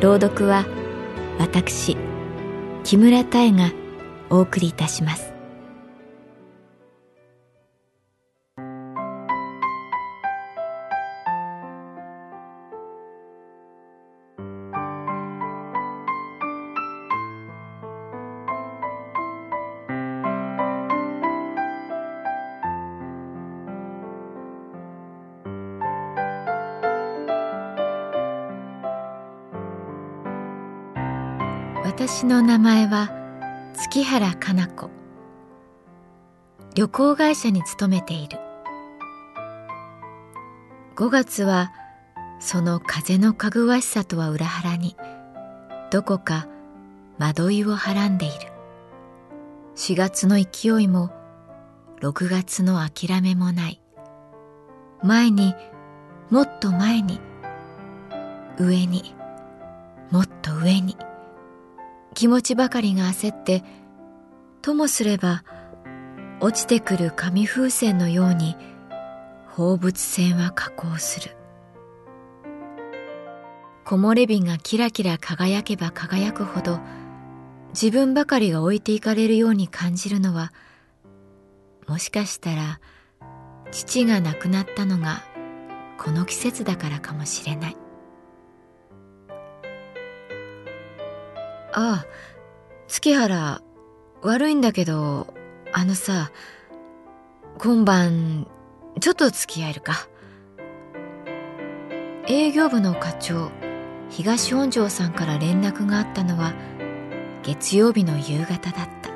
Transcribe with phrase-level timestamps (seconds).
[0.00, 0.64] 朗読は
[1.38, 1.96] 私
[2.84, 3.70] 木村多江が
[4.30, 5.29] お送りいたします。
[32.00, 33.10] 私の名前は
[33.74, 34.88] 月原かな子。
[36.74, 38.38] 旅行会社に勤めている。
[40.96, 41.70] 5月は
[42.40, 44.96] その風のかぐわしさとは裏腹に
[45.90, 46.48] どこか
[47.18, 48.34] 惑いをはらんでいる。
[49.76, 51.10] 4月の勢いも
[52.00, 53.82] 6月の諦めもない。
[55.02, 55.54] 前に
[56.30, 57.20] もっと前に
[58.58, 59.14] 上に
[60.10, 60.96] もっと上に。
[62.14, 63.62] 気持ちばかりが焦って
[64.62, 65.44] ともすれば
[66.40, 68.56] 落ちてくる紙風船のように
[69.48, 71.36] 放物線は下降する。
[73.84, 76.78] 木漏れ日がキラキラ輝けば輝くほど
[77.70, 80.52] 自分ばかりが置いていかれるように感じるのは
[81.88, 82.80] もしかしたら
[83.72, 85.22] 父が亡くなったのが
[85.98, 87.79] この季節だからかもしれない。
[91.72, 92.06] ああ
[92.88, 93.62] 月原
[94.22, 95.32] 悪いんだけど
[95.72, 96.30] あのさ
[97.58, 98.46] 今晩
[99.00, 100.08] ちょっと付き合えるか。
[102.26, 103.50] 営業部の課長
[104.08, 106.52] 東本庄さんから連絡があったのは
[107.42, 109.10] 月曜日の夕方だった。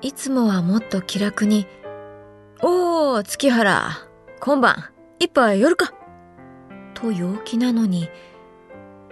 [0.00, 1.66] いつもはもっと気楽に
[2.62, 3.90] 「おお月原
[4.38, 5.92] 今晩一杯夜か!」
[6.94, 8.08] と陽気なのに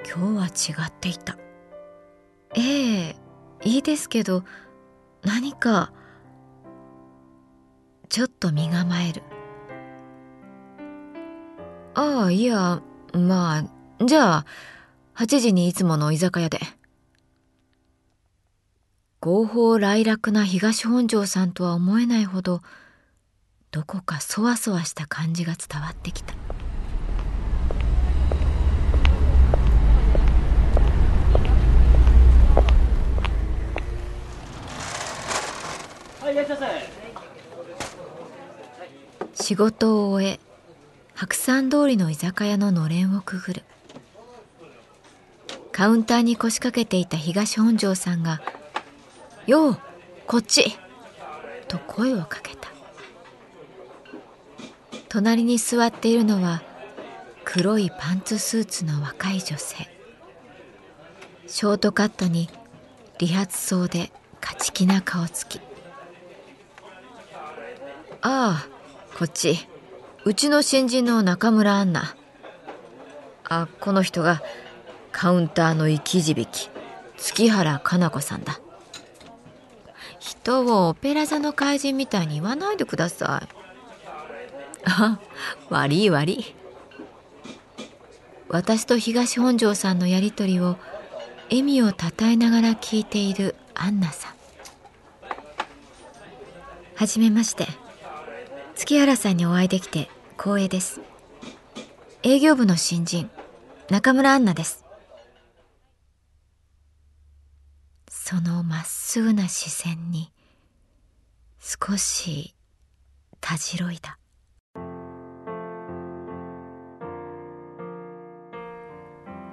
[0.05, 1.37] 今日は違っていた。
[2.55, 3.17] ええ
[3.65, 4.45] いいですけど
[5.23, 5.93] 何か
[8.09, 9.23] ちょっと身構える。
[11.95, 12.83] ああいや
[13.13, 14.47] まあじゃあ
[15.15, 16.61] 8時にいつもの居酒屋で。
[19.21, 22.61] 合法来楽な東本庄さんとは思えないほど
[23.71, 26.42] どこかそわそわした感じが伝わってきた。
[39.35, 40.41] 仕事を終え
[41.15, 43.63] 白山通りの居酒屋ののれんをくぐる。
[45.71, 48.43] カウンターに腰掛けていた東本庄さんが
[49.47, 49.79] 「よう
[50.27, 50.77] こっち!」
[51.69, 52.69] と声をかけた。
[55.09, 56.63] 隣に座っているのは
[57.45, 59.89] 黒いパンツスーツの若い女性。
[61.47, 62.49] ショートカットに
[63.19, 64.11] 理髪装で
[64.41, 65.61] 勝ち気な顔つき。
[68.23, 68.69] ああ
[69.19, 69.69] こっち。
[70.25, 72.15] うちの新人の中村アンナ。
[73.49, 74.43] あこの人が
[75.11, 76.47] カウンターの生き字引
[77.17, 78.61] 月原かな子さんだ。
[80.21, 83.49] 人をオペラ座の怪人みたいに言わないでください。
[84.85, 85.19] あ
[85.69, 86.55] 悪い悪い。
[88.49, 90.77] 私と東本庄さんのやりとりを
[91.51, 94.33] 笑みをたたえながら聞いているアンナさん。
[96.95, 97.82] はじめまして。
[98.85, 101.01] 月原さんにお会いできて光栄です。
[102.25, 103.31] 営業部の新人
[103.89, 104.85] 中村アンナです。
[108.11, 110.33] そのまっすぐな視線に
[111.61, 112.57] 少し
[113.41, 114.19] たじろいだ。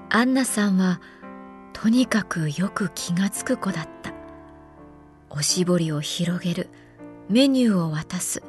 [0.09, 1.01] アンナさんは
[1.73, 4.11] とにかくよく気がつく子だった。
[5.29, 6.71] おしぼりを広げる
[7.29, 8.41] メニューを渡す。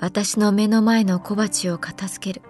[0.00, 2.46] 私の目の前の小鉢を片付ける。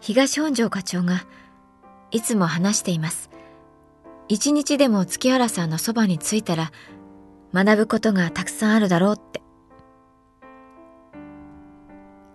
[0.00, 1.26] 東本庄課長が
[2.10, 3.30] いつも話しています。
[4.28, 6.70] 一日でも月原さんのそばに着いたら
[7.52, 9.42] 学ぶことがたくさんあるだろうって。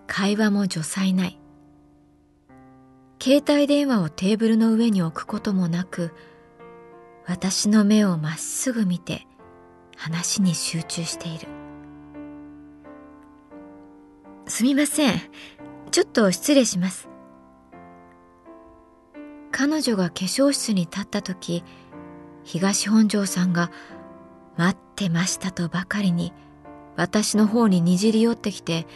[0.06, 1.40] 会話も助才ない。
[3.22, 6.12] 携帯電話をテーブルの上に置くこともなく
[7.26, 9.26] 私の目をまっすぐ見て
[9.96, 11.65] 話に集中している。
[14.46, 15.20] すみません。
[15.90, 17.08] ちょっと失礼します。
[19.50, 21.64] 彼女が化粧室に立った時
[22.44, 23.70] 東本庄さんが
[24.58, 26.34] 「待ってました」とばかりに
[26.94, 28.86] 私の方ににじり寄ってきて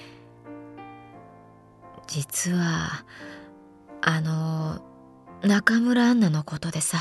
[2.07, 3.07] 「実は
[4.03, 4.83] あの
[5.41, 6.99] 中村アンナのことでさ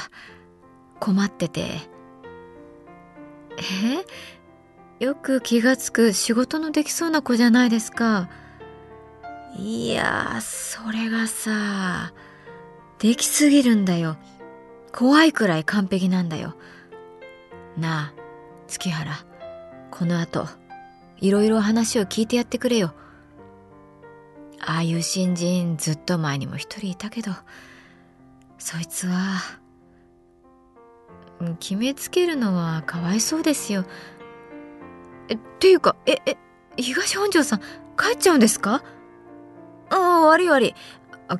[1.01, 1.81] 困ってて」
[3.59, 4.05] え？
[4.99, 8.29] よく気がつく仕事のできそうな子じゃないですか
[9.57, 12.11] いやそれがさ
[12.99, 14.17] できすぎるんだよ。
[14.91, 16.55] 怖いくらい完璧なんだよ。
[17.77, 18.21] なあ、
[18.67, 19.13] 月原、
[19.89, 20.47] この後、
[21.21, 22.93] いろいろ話を聞いてやってくれよ。
[24.59, 27.31] ああいう新人ずっと前にも一人いたけど、
[28.57, 29.39] そいつは、
[31.61, 33.85] 決めつけるのはかわいそうですよ。
[35.29, 36.37] え、っていうか、え、え、
[36.77, 37.59] 東本庄さん、
[37.97, 38.83] 帰っちゃうんですか？
[39.89, 40.75] ああ、悪い悪い。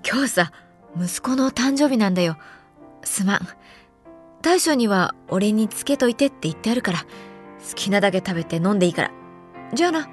[0.09, 0.51] 今日さ、
[0.95, 2.37] 息子の誕生日なんだよ。
[3.03, 3.47] すまん。
[4.41, 7.05] 大将には俺につけといてって言ってあるから、好
[7.75, 9.11] きなだけ食べて飲んでいいから。
[9.73, 10.09] じゃあな。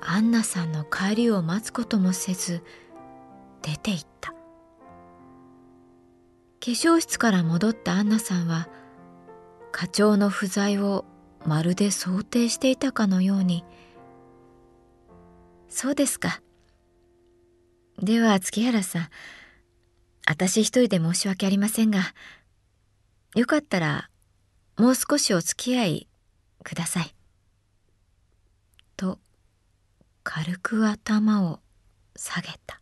[0.00, 2.64] アンナさんの帰りを待つこともせず、
[3.62, 4.30] 出て行った。
[4.32, 4.36] 化
[6.60, 8.68] 粧室から戻ったアンナさんは、
[9.72, 11.04] 課長の不在を
[11.46, 13.64] まるで想定していたかのように、
[15.68, 16.42] そうですか。
[17.98, 19.08] では月原さん。
[20.26, 22.14] 私一人で申し訳ありませんが。
[23.34, 24.10] よかったら
[24.76, 26.08] もう少しお付き合い
[26.64, 27.14] ください」
[28.96, 29.20] と
[30.22, 31.60] 軽く頭を
[32.16, 32.80] 下げた。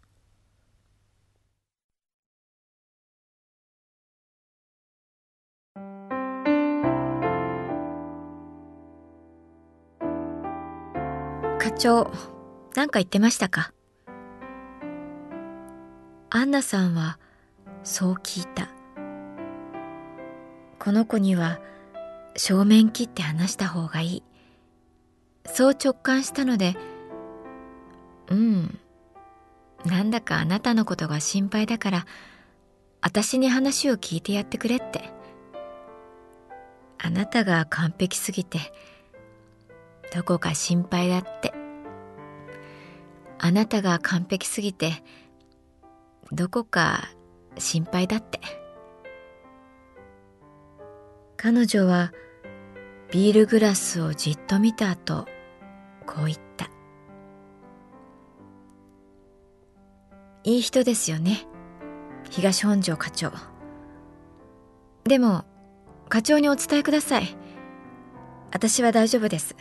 [11.78, 12.10] 長
[12.74, 13.72] 何か言ってましたか？
[16.30, 17.18] アンナさんは
[17.84, 18.68] そう聞いた。
[20.80, 21.60] この子には
[22.36, 24.22] 正面切って話した方がいい。
[25.46, 26.76] そう直感したので
[28.28, 28.78] うん。
[29.84, 32.06] なんだかあなたのことが心配だから
[33.00, 35.10] 私に話を聞いてやってくれって。
[36.98, 38.58] あなたが完璧すぎて
[40.12, 41.54] どこか心配だって。
[43.38, 45.02] あなたが完璧すぎて
[46.32, 47.08] どこか
[47.56, 48.40] 心配だって。
[51.36, 52.12] 彼女は
[53.10, 55.26] ビールグラスをじっと見た後
[56.06, 56.68] こう言った。
[60.44, 61.46] いい人ですよね。
[62.30, 63.32] 東本庄課長。
[65.04, 65.44] でも
[66.08, 67.36] 課長にお伝えください。
[68.50, 69.56] 私は大丈夫です。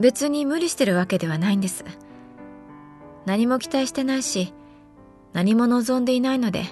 [0.00, 1.84] 別に無理してるわけではないんです。
[3.26, 4.52] 何も期待してないし
[5.32, 6.64] 何も望んでいないので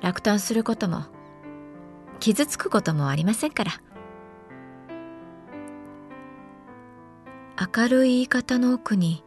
[0.00, 1.04] 落胆することも
[2.20, 3.72] 傷つくこともありませんから。
[7.76, 9.22] 明るい言い方の奥に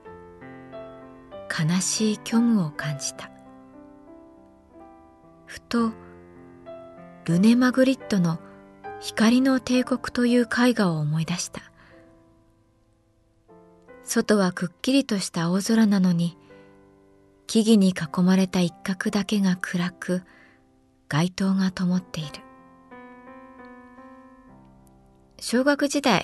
[1.48, 3.30] 悲しい虚無を感じた。
[5.46, 5.92] ふと
[7.26, 8.40] ルネ・マグリットの
[9.00, 11.62] 「光の帝国」という絵画を思い出した。
[14.06, 16.38] 外はくっきりとした青空なのに
[17.48, 20.24] 木々に囲まれた一角だけが暗く
[21.08, 22.32] 街灯が灯っている。
[25.40, 26.24] 小学時代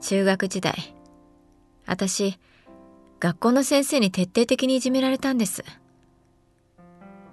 [0.00, 0.94] 中学時代
[1.86, 2.38] 私
[3.20, 5.64] 学校の先生に徹底的にいじめられたんです。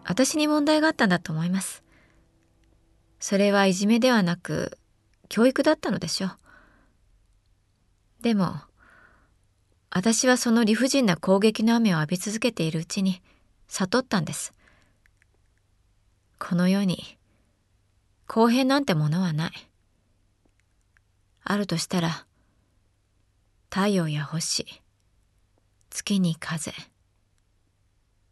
[0.05, 1.83] 私に問題があったんだと思います。
[3.19, 4.77] それはいじめではなく
[5.29, 6.37] 教育だったのでしょう。
[8.21, 8.55] でも
[9.95, 13.21] 私はその理不尽な攻撃の雨を浴び続けているうちに
[13.67, 14.51] 悟ったんです。
[16.39, 17.19] この世に
[18.25, 19.51] 公平なんてものはない。
[21.43, 22.25] あるとしたら
[23.69, 24.65] 太陽や星、
[25.91, 26.73] 月に風、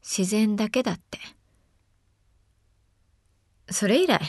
[0.02, 1.20] 自然だけだって
[3.70, 4.20] それ以来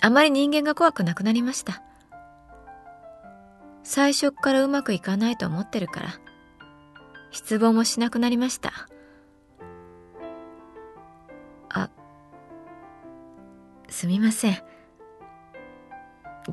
[0.00, 1.82] あまり人間が怖くなくなりました
[3.84, 6.08] 最初からうまくいかないと思ってるから。
[7.30, 8.72] 失望もしなくなりました。
[11.68, 11.90] あ
[13.88, 14.56] すみません。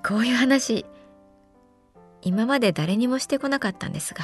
[0.07, 0.85] こういう話
[2.21, 4.23] 今まで誰にもしてこなかったんですが。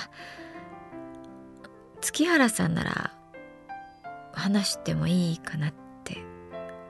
[2.02, 3.14] 月原さんなら
[4.34, 5.74] 話してもいいかなっ
[6.04, 6.18] て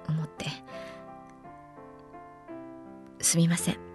[0.07, 0.45] 思って。
[3.19, 3.87] すみません。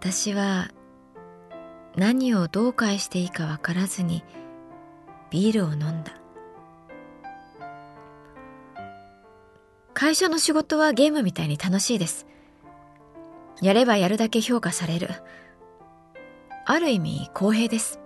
[0.00, 0.68] 私は
[1.96, 4.22] 何をどう返していいかわからずに
[5.28, 6.12] ビールを飲んだ。
[9.94, 12.28] 会社の仕事はゲームみたいに楽しいです。
[13.60, 15.08] やればやるだけ評価される。
[16.64, 17.98] ある意味公平です。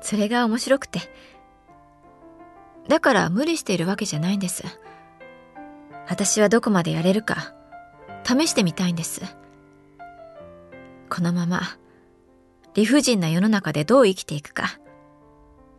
[0.00, 1.00] それが面白くて。
[2.86, 4.62] だから無理しているわけじゃないんです。
[6.08, 7.52] 私はどこまでやれるか
[8.22, 9.36] 試してみたいんです。
[11.08, 11.62] このまま
[12.74, 14.78] 理不尽な世の中でどう生きていくか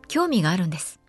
[0.08, 1.00] 興味があるんです。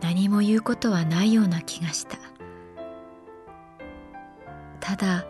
[0.00, 2.18] 何も言うことはないような気がした。
[4.80, 5.26] ただ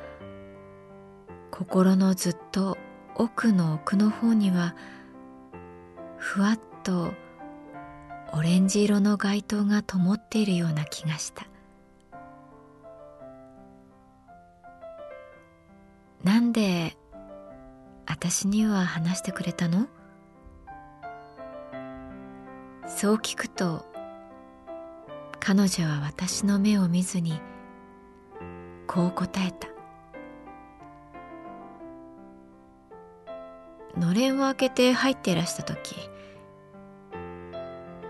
[1.50, 2.76] 心のずっと
[3.14, 4.75] 奥の奥の方には
[6.16, 7.12] ふわっと
[8.32, 11.46] オレンジ色の街灯が灯っているような気がした。
[16.24, 16.96] なんで
[18.06, 19.88] 私には話してくれたの？
[22.86, 23.84] そう聞くと
[25.40, 27.40] 彼女は私の目を見ずに
[28.86, 29.68] こう答えた。
[33.98, 35.96] のれんを開けて入っていらした時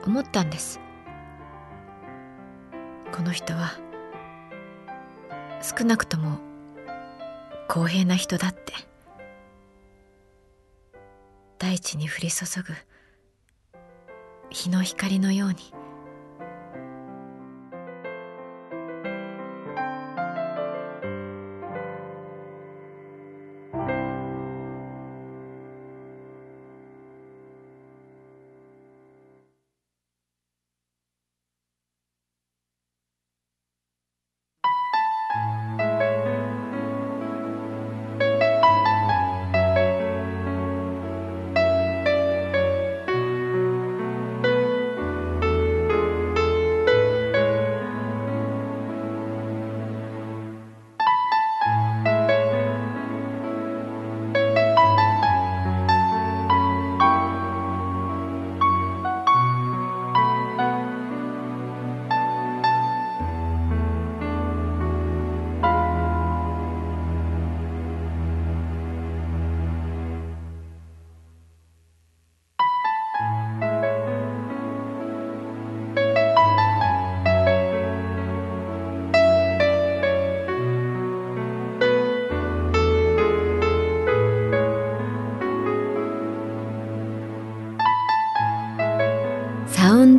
[0.05, 0.81] 思ったんです。
[3.11, 3.73] この人は
[5.63, 6.39] 少なくとも
[7.73, 8.75] 公平な人だって。
[11.59, 12.75] 大地に降り注ぐ
[14.51, 15.82] 日の光のように。